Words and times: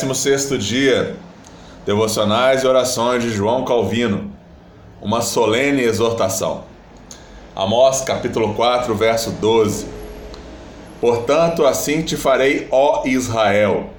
16 0.00 0.64
dia, 0.64 1.16
devocionais 1.84 2.62
e 2.62 2.66
orações 2.68 3.20
de 3.20 3.30
João 3.30 3.64
Calvino, 3.64 4.30
uma 5.02 5.20
solene 5.20 5.82
exortação. 5.82 6.62
Amós 7.54 8.02
capítulo 8.02 8.54
4, 8.54 8.94
verso 8.94 9.32
12. 9.32 9.86
Portanto, 11.00 11.66
assim 11.66 12.02
te 12.02 12.16
farei, 12.16 12.68
ó 12.70 13.02
Israel. 13.06 13.90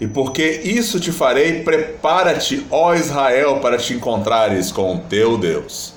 E 0.00 0.06
porque 0.06 0.60
isso 0.62 1.00
te 1.00 1.10
farei, 1.10 1.64
prepara-te, 1.64 2.64
ó 2.70 2.94
Israel, 2.94 3.58
para 3.58 3.78
te 3.78 3.94
encontrares 3.94 4.70
com 4.70 4.94
o 4.94 4.98
teu 5.00 5.36
Deus. 5.36 5.92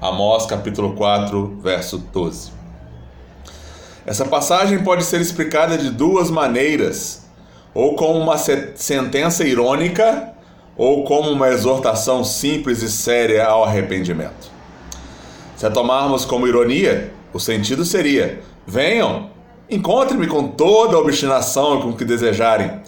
Amós 0.00 0.46
capítulo 0.46 0.94
4, 0.94 1.58
verso 1.62 1.98
12. 1.98 2.52
Essa 4.06 4.24
passagem 4.24 4.82
pode 4.82 5.04
ser 5.04 5.20
explicada 5.20 5.76
de 5.76 5.90
duas 5.90 6.30
maneiras 6.30 7.27
ou 7.78 7.94
como 7.94 8.18
uma 8.18 8.36
sentença 8.36 9.44
irônica, 9.44 10.32
ou 10.76 11.04
como 11.04 11.30
uma 11.30 11.48
exortação 11.48 12.24
simples 12.24 12.82
e 12.82 12.90
séria 12.90 13.46
ao 13.46 13.62
arrependimento. 13.62 14.50
Se 15.56 15.64
a 15.64 15.70
tomarmos 15.70 16.24
como 16.24 16.48
ironia, 16.48 17.12
o 17.32 17.38
sentido 17.38 17.84
seria: 17.84 18.40
venham, 18.66 19.30
encontre-me 19.70 20.26
com 20.26 20.48
toda 20.48 20.96
a 20.96 20.98
obstinação 20.98 21.80
com 21.80 21.92
que 21.92 22.04
desejarem. 22.04 22.80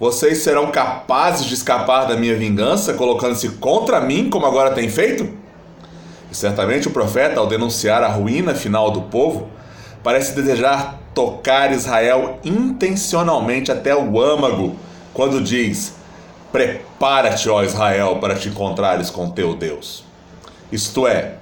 Vocês 0.00 0.38
serão 0.38 0.72
capazes 0.72 1.46
de 1.46 1.54
escapar 1.54 2.08
da 2.08 2.16
minha 2.16 2.34
vingança, 2.34 2.94
colocando-se 2.94 3.50
contra 3.50 4.00
mim, 4.00 4.28
como 4.28 4.44
agora 4.44 4.74
têm 4.74 4.88
feito? 4.88 5.28
E 6.32 6.34
certamente 6.34 6.88
o 6.88 6.90
profeta, 6.90 7.38
ao 7.38 7.46
denunciar 7.46 8.02
a 8.02 8.08
ruína 8.08 8.56
final 8.56 8.90
do 8.90 9.02
povo, 9.02 9.46
parece 10.02 10.34
desejar 10.34 10.98
tocar 11.16 11.72
Israel 11.72 12.38
intencionalmente 12.44 13.72
até 13.72 13.96
o 13.96 14.20
âmago, 14.20 14.76
quando 15.14 15.40
diz: 15.40 15.94
Prepara-te, 16.52 17.48
ó 17.48 17.62
Israel, 17.64 18.18
para 18.20 18.34
te 18.34 18.50
encontrares 18.50 19.08
com 19.08 19.30
teu 19.30 19.56
Deus. 19.56 20.04
Isto 20.70 21.06
é, 21.06 21.36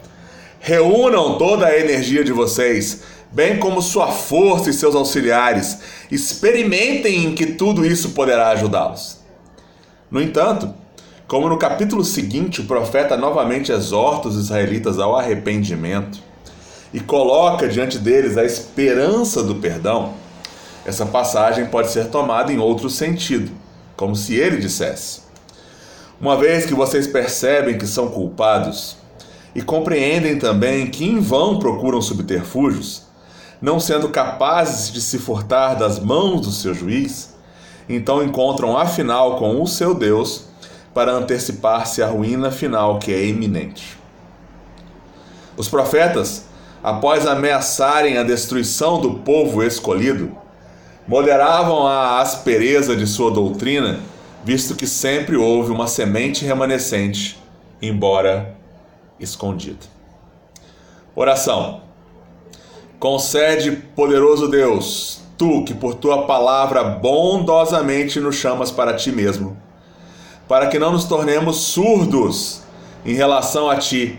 reúnam 0.61 1.37
toda 1.39 1.67
a 1.67 1.77
energia 1.77 2.23
de 2.23 2.31
vocês, 2.31 3.03
bem 3.33 3.59
como 3.59 3.83
sua 3.83 4.13
força 4.13 4.71
e 4.71 4.73
seus 4.73 4.95
auxiliares, 4.95 5.81
experimentem 6.09 7.25
em 7.25 7.35
que 7.35 7.47
tudo 7.47 7.85
isso 7.85 8.11
poderá 8.11 8.51
ajudá-los. 8.51 9.19
No 10.09 10.23
entanto, 10.23 10.73
como 11.27 11.49
no 11.49 11.59
capítulo 11.59 12.05
seguinte 12.05 12.61
o 12.61 12.67
profeta 12.67 13.17
novamente 13.17 13.73
exorta 13.73 14.29
os 14.29 14.37
israelitas 14.37 15.01
ao 15.01 15.17
arrependimento, 15.17 16.23
e 16.95 17.01
coloca 17.01 17.69
diante 17.69 17.99
deles 17.99 18.39
a 18.39 18.45
esperança 18.45 19.43
do 19.43 19.57
perdão, 19.57 20.15
essa 20.87 21.05
passagem 21.05 21.67
pode 21.67 21.91
ser 21.91 22.07
tomada 22.07 22.53
em 22.53 22.59
outro 22.59 22.89
sentido, 22.89 23.51
como 23.97 24.15
se 24.15 24.37
ele 24.37 24.59
dissesse: 24.59 25.23
Uma 26.21 26.37
vez 26.37 26.65
que 26.65 26.73
vocês 26.73 27.09
percebem 27.09 27.77
que 27.77 27.87
são 27.87 28.09
culpados 28.09 28.97
e 29.57 29.61
compreendem 29.61 30.39
também 30.39 30.87
que 30.87 31.05
em 31.05 31.19
vão 31.19 31.59
procuram 31.59 32.01
subterfúgios, 32.01 33.03
não 33.61 33.81
sendo 33.81 34.09
capazes 34.11 34.93
de 34.93 35.01
se 35.03 35.19
furtar 35.19 35.75
das 35.75 35.99
mãos 35.99 36.43
do 36.43 36.53
seu 36.53 36.73
juiz, 36.73 37.35
então 37.89 38.23
encontram 38.23 38.79
afinal 38.79 39.37
com 39.37 39.61
o 39.61 39.67
seu 39.67 39.95
Deus 39.95 40.45
para 40.95 41.11
antecipar-se 41.11 42.05
à 42.05 42.07
ruína 42.07 42.53
final 42.53 43.01
que 43.01 43.13
é 43.13 43.27
iminente. 43.27 43.99
Os 45.57 45.69
profetas 45.69 46.54
após 46.85 47.27
ameaçarem 47.27 48.19
a 48.19 48.23
destruição 48.23 49.01
do 49.01 49.15
povo 49.15 49.63
escolhido, 49.63 50.37
moderavam 51.09 51.87
a 51.87 52.21
aspereza 52.21 52.95
de 52.95 53.07
sua 53.07 53.31
doutrina, 53.31 54.01
visto 54.45 54.75
que 54.75 54.87
sempre 54.87 55.35
houve 55.35 55.73
uma 55.73 55.87
semente 55.87 56.45
remanescente, 56.45 57.43
embora 57.81 58.55
escondida. 59.19 59.87
Oração. 61.17 61.81
Concede, 62.99 63.73
poderoso 63.73 64.49
Deus, 64.49 65.23
tu 65.39 65.65
que 65.65 65.73
por 65.73 65.95
tua 65.95 66.27
palavra 66.27 66.85
bondosamente 66.85 68.21
nos 68.21 68.37
chamas 68.37 68.71
para 68.71 68.93
ti 68.93 69.11
mesmo, 69.11 69.57
para 70.47 70.67
que 70.67 70.79
não 70.79 70.93
nos 70.93 71.05
tornemos 71.05 71.57
surdos 71.57 72.63
em 73.07 73.15
relação 73.15 73.71
a 73.71 73.77
ti 73.77 74.19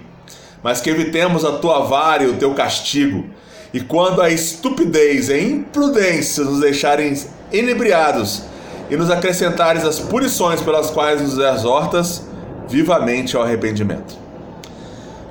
mas 0.65 0.81
que 0.81 0.89
evitemos 0.89 1.45
a 1.45 1.51
tua 1.51 1.81
vara 1.81 2.23
e 2.23 2.27
o 2.27 2.37
teu 2.37 2.51
castigo. 2.55 3.25
E 3.71 3.79
quando 3.79 4.19
a 4.19 4.31
estupidez 4.31 5.29
e 5.29 5.33
a 5.33 5.39
imprudência 5.39 6.43
nos 6.43 6.59
deixarem 6.59 7.13
inebriados 7.53 8.41
e 8.89 8.97
nos 8.97 9.11
acrescentares 9.11 9.85
as 9.85 9.99
punições 9.99 10.61
pelas 10.61 10.89
quais 10.89 11.21
nos 11.21 11.37
exortas 11.37 12.23
vivamente 12.67 13.37
ao 13.37 13.43
arrependimento. 13.43 14.17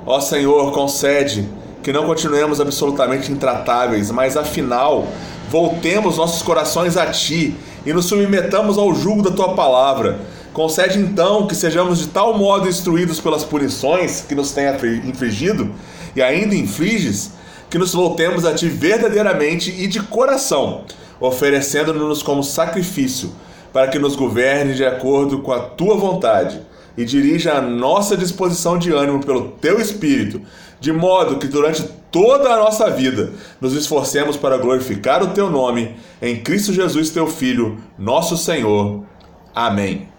Ó 0.05 0.21
Senhor, 0.21 0.71
concede 0.71 1.49
que 1.83 1.91
não 1.91 2.05
continuemos 2.05 2.61
absolutamente 2.61 3.29
intratáveis, 3.29 4.11
mas 4.11 4.37
afinal 4.37 5.05
voltemos 5.49 6.15
nossos 6.15 6.41
corações 6.43 6.95
a 6.95 7.07
Ti 7.07 7.53
e 7.85 7.91
nos 7.91 8.05
submetamos 8.05 8.77
ao 8.77 8.95
jugo 8.95 9.21
da 9.21 9.31
Tua 9.31 9.53
palavra 9.53 10.17
Concede 10.55 10.99
então 10.99 11.47
que 11.47 11.53
sejamos 11.53 11.99
de 11.99 12.07
tal 12.07 12.37
modo 12.37 12.69
instruídos 12.69 13.19
pelas 13.19 13.43
punições 13.43 14.21
que 14.21 14.33
nos 14.33 14.53
tem 14.53 14.65
infligido 15.03 15.75
e 16.15 16.21
ainda 16.21 16.55
infliges, 16.55 17.31
que 17.69 17.77
nos 17.77 17.93
voltemos 17.93 18.45
a 18.45 18.53
Ti 18.53 18.69
verdadeiramente 18.69 19.69
e 19.69 19.85
de 19.85 19.99
coração, 19.99 20.85
oferecendo-nos 21.19 22.23
como 22.23 22.41
sacrifício, 22.41 23.33
para 23.73 23.89
que 23.89 23.99
nos 23.99 24.15
governe 24.15 24.75
de 24.75 24.85
acordo 24.85 25.39
com 25.39 25.51
a 25.51 25.59
Tua 25.59 25.97
vontade 25.97 26.61
e 26.97 27.03
dirija 27.03 27.55
a 27.55 27.61
nossa 27.61 28.15
disposição 28.15 28.79
de 28.79 28.93
ânimo 28.93 29.19
pelo 29.19 29.49
Teu 29.59 29.81
Espírito, 29.81 30.41
de 30.79 30.93
modo 30.93 31.37
que 31.37 31.47
durante 31.47 31.83
toda 32.09 32.47
a 32.47 32.57
nossa 32.57 32.89
vida 32.89 33.33
nos 33.59 33.73
esforcemos 33.73 34.37
para 34.37 34.57
glorificar 34.57 35.21
o 35.21 35.33
Teu 35.33 35.49
nome, 35.49 35.97
em 36.21 36.41
Cristo 36.41 36.71
Jesus, 36.71 37.09
Teu 37.09 37.27
Filho, 37.27 37.77
nosso 37.99 38.37
Senhor. 38.37 39.03
Amém. 39.53 40.14